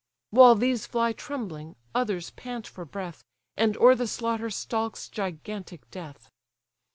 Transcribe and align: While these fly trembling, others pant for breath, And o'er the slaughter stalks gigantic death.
While 0.31 0.55
these 0.55 0.87
fly 0.87 1.13
trembling, 1.13 1.75
others 1.93 2.31
pant 2.31 2.65
for 2.65 2.85
breath, 2.85 3.23
And 3.55 3.77
o'er 3.77 3.93
the 3.93 4.07
slaughter 4.07 4.49
stalks 4.49 5.07
gigantic 5.07 5.91
death. 5.91 6.27